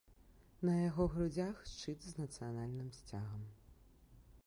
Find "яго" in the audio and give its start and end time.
0.89-1.03